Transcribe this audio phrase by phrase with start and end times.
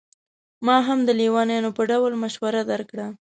[0.65, 3.07] ما هم د لېونیانو په ډول مشوره درکړه.